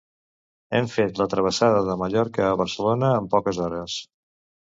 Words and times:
Hem 0.77 0.87
fet 0.93 1.19
la 1.21 1.27
travessada 1.33 1.83
de 1.89 1.97
Mallorca 2.03 2.47
a 2.53 2.57
Barcelona 2.63 3.13
en 3.21 3.27
poques 3.35 3.59
hores. 3.67 4.01